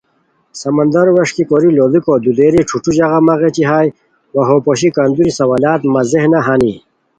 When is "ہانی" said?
6.45-6.73